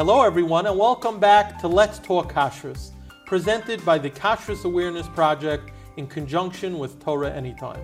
[0.00, 2.92] Hello, everyone, and welcome back to Let's Talk Kashrus,
[3.26, 7.82] presented by the Kashrus Awareness Project in conjunction with Torah Anytime.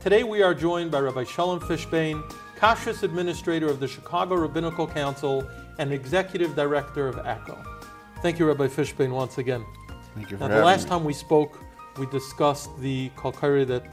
[0.00, 2.20] Today, we are joined by Rabbi Sholem Fishbane,
[2.58, 7.64] Kashrus Administrator of the Chicago Rabbinical Council and Executive Director of AKO.
[8.22, 9.64] Thank you, Rabbi Fishbane, once again.
[10.16, 10.90] Thank you for Now, the last me.
[10.90, 11.60] time we spoke,
[11.96, 13.84] we discussed the Kol Koreh that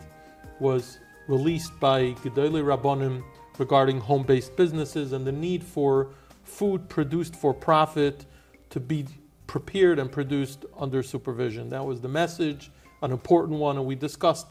[0.59, 0.97] was
[1.27, 3.21] released by Gedolei Rabbonim
[3.59, 6.09] regarding home-based businesses and the need for
[6.49, 8.25] food produced for profit
[8.71, 9.05] to be
[9.47, 11.69] prepared and produced under supervision.
[11.69, 14.47] That was the message, an important one, and we discussed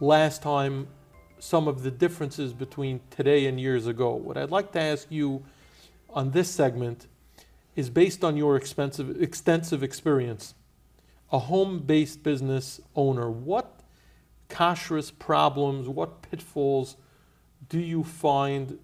[0.00, 0.88] last time
[1.38, 4.14] some of the differences between today and years ago.
[4.14, 5.42] What I'd like to ask you
[6.10, 7.08] on this segment
[7.74, 10.54] is based on your extensive experience
[11.32, 13.80] a home-based business owner, what
[14.50, 16.96] kashrus problems, what pitfalls
[17.70, 18.78] do you find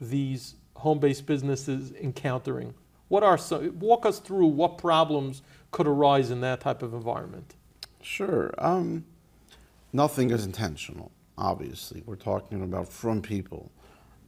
[0.00, 2.74] these home-based businesses encountering?
[3.06, 7.54] What are some, walk us through what problems could arise in that type of environment?
[8.02, 8.52] Sure.
[8.58, 9.04] Um,
[9.92, 12.02] nothing is intentional, obviously.
[12.04, 13.70] We're talking about from people.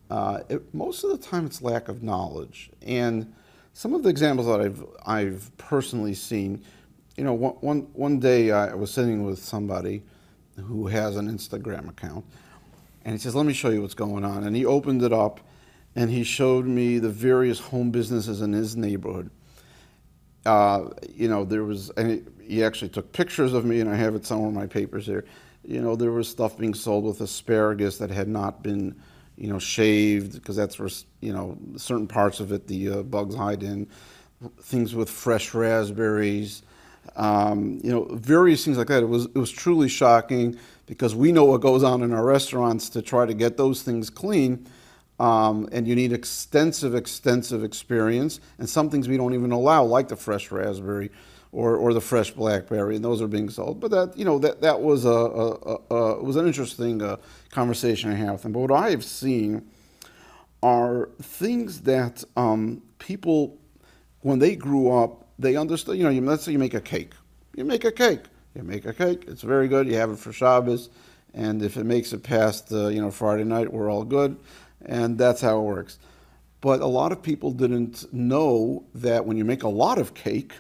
[0.09, 2.71] Uh, it, most of the time, it's lack of knowledge.
[2.83, 3.35] And
[3.73, 6.63] some of the examples that I've, I've personally seen,
[7.17, 10.05] you know, one, one, one day I was sitting with somebody
[10.57, 12.25] who has an Instagram account,
[13.05, 14.45] and he says, Let me show you what's going on.
[14.45, 15.41] And he opened it up
[15.97, 19.31] and he showed me the various home businesses in his neighborhood.
[20.45, 24.15] Uh, you know, there was, and he, actually took pictures of me, and I have
[24.15, 25.25] it somewhere in my papers here.
[25.63, 29.01] You know, there was stuff being sold with asparagus that had not been,
[29.37, 33.35] you know, shaved because that's where, you know, certain parts of it the uh, bugs
[33.35, 33.89] hide in.
[34.61, 36.63] Things with fresh raspberries,
[37.17, 39.03] um, you know, various things like that.
[39.03, 42.91] It was it was truly shocking because we know what goes on in our restaurants
[42.91, 44.67] to try to get those things clean.
[45.21, 48.41] Um, and you need extensive, extensive experience.
[48.59, 51.11] And some things we don't even allow, like the fresh raspberry
[51.55, 53.79] or, or the fresh blackberry, and those are being sold.
[53.79, 57.17] But that you know that that was a, a, a, a was an interesting uh,
[57.51, 58.53] conversation I had with them.
[58.53, 59.71] But what I have seen
[60.63, 63.57] are things that um, people,
[64.23, 65.97] when they grew up, they understood.
[65.97, 67.13] You know, you, let's say you make a cake.
[67.55, 68.23] You make a cake.
[68.57, 69.25] You make a cake.
[69.29, 69.87] It's very good.
[69.87, 70.91] You have it for Shabbos,
[71.35, 74.37] and if it makes it past uh, you know Friday night, we're all good
[74.83, 75.99] and that's how it works.
[76.61, 80.53] But a lot of people didn't know that when you make a lot of cake,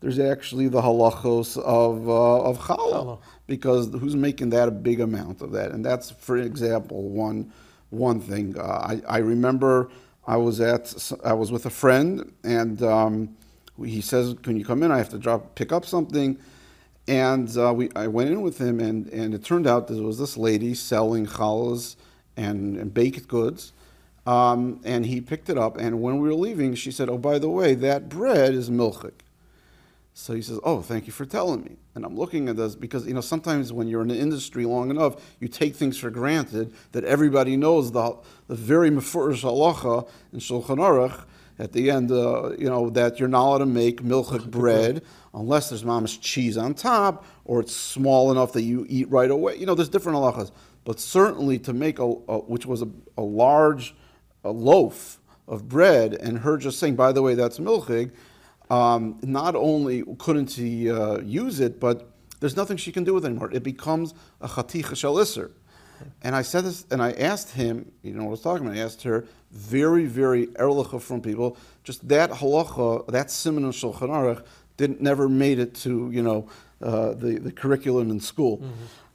[0.00, 5.40] there's actually the halachos of uh, of challah, because who's making that a big amount
[5.40, 5.70] of that?
[5.70, 7.52] And that's, for example, one
[7.90, 8.58] one thing.
[8.58, 9.90] Uh, I I remember
[10.26, 13.36] I was at I was with a friend, and um,
[13.78, 14.90] he says, "Can you come in?
[14.90, 16.36] I have to drop pick up something."
[17.08, 20.18] And uh, we, I went in with him, and, and it turned out there was
[20.18, 21.96] this lady selling challahs
[22.36, 23.72] and, and baked goods.
[24.26, 27.40] Um, and he picked it up, and when we were leaving, she said, "Oh, by
[27.40, 29.22] the way, that bread is milchik."
[30.14, 33.04] So he says, "Oh, thank you for telling me." And I'm looking at this because
[33.06, 36.72] you know sometimes when you're in the industry long enough, you take things for granted
[36.92, 38.16] that everybody knows the
[38.46, 41.24] the very mefurish halacha in Shulchan Aruch
[41.62, 45.02] at the end, uh, you know that you're not allowed to make milchik bread
[45.34, 49.56] unless there's mama's cheese on top or it's small enough that you eat right away.
[49.56, 50.50] You know, there's different halachas,
[50.84, 53.94] but certainly to make a, a which was a, a large
[54.42, 58.10] a loaf of bread, and her just saying, by the way, that's milchig.
[58.68, 63.24] Um, not only couldn't he uh, use it, but there's nothing she can do with
[63.24, 63.52] it anymore.
[63.52, 65.52] It becomes a chaticha shalisser.
[66.22, 68.78] And I said this, and I asked him, you know what I was talking about,
[68.78, 74.08] I asked her, very, very erlicha from people, just that halacha, that simon of Shulchan
[74.08, 74.44] Aruch,
[74.76, 76.48] didn't, never made it to, you know,
[76.80, 78.62] uh, the, the curriculum in school.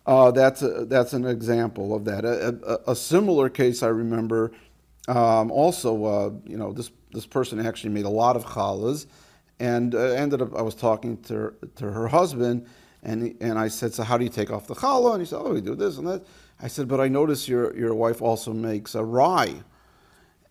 [0.06, 2.24] Uh, that's, a, that's an example of that.
[2.24, 4.52] A, a, a similar case I remember,
[5.08, 9.08] um, also, uh, you know, this, this person actually made a lot of challahs,
[9.60, 12.68] and uh, ended up, I was talking to her, to her husband,
[13.04, 15.14] and, and I said, so how do you take off the challah?
[15.14, 16.26] And he said, oh, we do this and that.
[16.62, 19.56] I said, but I notice your, your wife also makes a rye.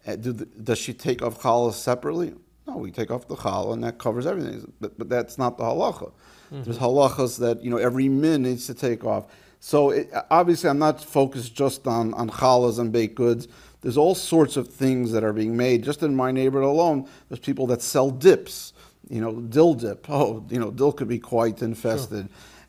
[0.07, 2.35] Uh, do the, does she take off challah separately?
[2.67, 4.73] No, we take off the challah, and that covers everything.
[4.81, 6.13] But, but that's not the halacha.
[6.51, 9.27] There's halachas that you know every min needs to take off.
[9.59, 13.49] So it, obviously, I'm not focused just on on challahs and baked goods.
[13.81, 15.83] There's all sorts of things that are being made.
[15.85, 18.73] Just in my neighborhood alone, there's people that sell dips.
[19.09, 20.09] You know, dill dip.
[20.09, 22.29] Oh, you know, dill could be quite infested.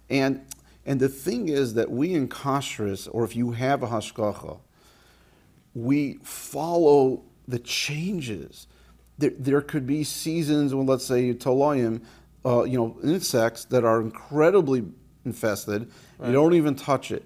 [0.09, 0.45] And
[0.85, 4.59] and the thing is that we in kashrus, or if you have a hashgacha,
[5.75, 8.67] we follow the changes.
[9.17, 12.03] There, there could be seasons when, let's say, toloyim,
[12.45, 14.85] uh, you know, insects that are incredibly
[15.25, 15.91] infested.
[16.23, 17.25] You don't even touch it.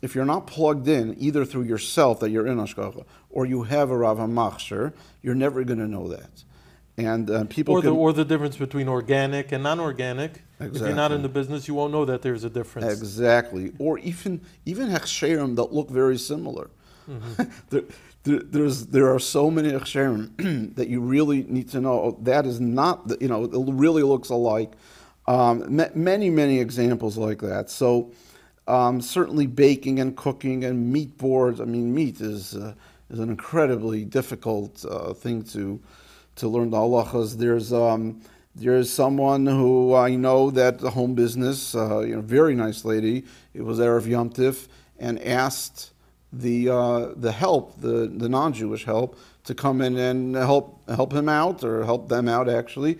[0.00, 3.90] If you're not plugged in, either through yourself that you're in hashgacha, or you have
[3.90, 6.44] a Rav HaMachshir, you're never going to know that.
[6.96, 10.42] And uh, people Or the, can or the difference between organic and non-organic.
[10.60, 10.80] Exactly.
[10.80, 12.92] If you're not in the business, you won't know that there's a difference.
[12.92, 16.70] exactly, or even even hechsherim that look very similar.
[17.08, 17.42] Mm-hmm.
[17.70, 17.82] there,
[18.24, 22.60] there, there's there are so many hechsherim that you really need to know that is
[22.60, 24.72] not the, you know it really looks alike.
[25.26, 27.70] Um, ma- many many examples like that.
[27.70, 28.12] So
[28.68, 31.60] um, certainly baking and cooking and meat boards.
[31.60, 32.74] I mean, meat is uh,
[33.10, 35.80] is an incredibly difficult uh, thing to
[36.36, 37.36] to learn the halachas.
[37.36, 38.20] There's um,
[38.54, 43.24] there's someone who I know that the home business, uh, you know, very nice lady.
[43.54, 44.68] It was Erev Yom Tif,
[44.98, 45.92] and asked
[46.32, 51.28] the uh, the help, the the non-Jewish help, to come in and help help him
[51.28, 52.98] out or help them out actually,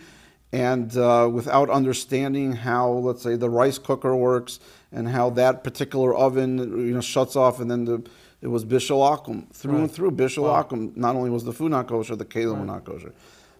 [0.52, 6.14] and uh, without understanding how, let's say, the rice cooker works and how that particular
[6.14, 8.02] oven, you know, shuts off, and then the
[8.43, 10.11] it was bishul akum through and through.
[10.11, 10.62] Bishul Wow.
[10.62, 10.94] akum.
[10.97, 13.12] Not only was the food not kosher, the kelim were not kosher.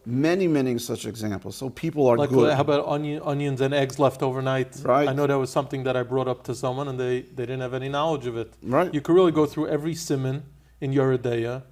[0.05, 1.55] Many, many such examples.
[1.55, 2.53] So people are Like good.
[2.55, 4.81] how about onion, onions and eggs left overnight?
[4.83, 5.09] Right.
[5.09, 7.61] I know that was something that I brought up to someone and they, they didn't
[7.61, 8.53] have any knowledge of it.
[8.65, 8.93] Right.
[8.93, 10.43] You could really go through every simon
[10.81, 11.63] in Yoreh De'ah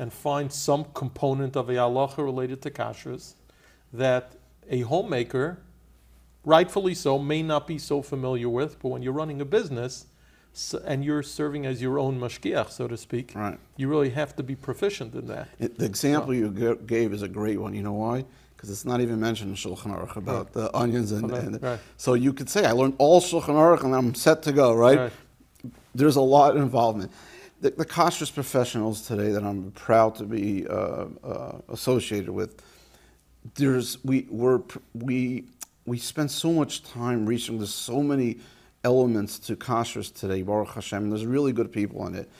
[0.00, 3.34] and find some component of a halacha related to kashrus
[3.92, 4.32] that
[4.68, 5.58] a homemaker,
[6.44, 8.80] rightfully so, may not be so familiar with.
[8.82, 10.06] But when you're running a business
[10.56, 13.58] s and you're serving as your own mashkiach, so to speak, Right.
[13.76, 15.48] you really have to be proficient in that.
[15.58, 17.74] It- the example you ga- gave is a great one.
[17.74, 18.24] You know why?
[18.56, 21.78] Because it's not even mentioned in Shulchan Aruch about the onions and, Right, and right.
[21.98, 24.74] so you could say I learned all Shulchan Aruch and I'm set to go.
[24.74, 24.98] Right?
[24.98, 25.12] Right.
[25.94, 27.12] There's a lot of involvement.
[27.60, 27.84] The, the
[28.34, 32.62] professionals today that I'm proud to be uh, uh, associated with.
[33.54, 34.60] There's we we're,
[34.94, 35.44] we
[35.86, 37.58] we spend so much time reaching.
[37.58, 38.38] There's so many
[38.84, 40.42] elements to kashrus today.
[40.42, 41.10] Baruch Hashem.
[41.10, 42.30] There's really good people in it.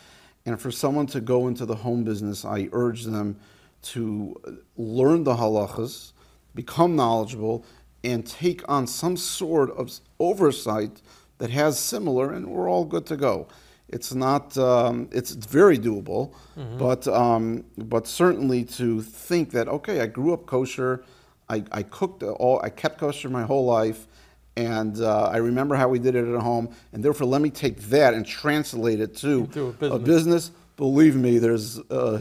[0.45, 3.39] And for someone to go into the home business, I urge them
[3.83, 4.41] to
[4.77, 6.13] learn the halachas,
[6.55, 7.65] become knowledgeable,
[8.05, 9.91] and take on some sort of
[10.21, 11.03] oversight
[11.39, 13.49] that has similar, and we're all good to go.
[13.89, 14.57] It's not.
[14.59, 16.35] Um, it's very doable,
[16.79, 21.05] but um, but certainly to think that okay, I grew up kosher,
[21.49, 24.09] I, I cooked all, I kept kosher my whole life,
[24.57, 27.77] and uh, I remember how we did it at home, and therefore let me take
[27.89, 30.03] that and translate it to Into a business.
[30.03, 30.51] business.
[30.77, 32.19] Believe me, there's uh,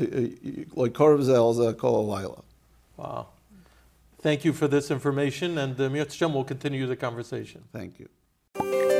[0.75, 2.41] like Korvzel's uh, Kol Laila.
[2.97, 3.27] Wow.
[4.19, 7.63] Thank you for this information, and uh, Mir Hashem will continue the conversation.
[7.71, 8.94] Thank you.